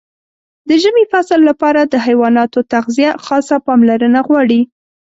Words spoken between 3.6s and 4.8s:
پاملرنه غواړي.